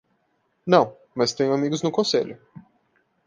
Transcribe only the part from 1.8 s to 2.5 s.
no conselho.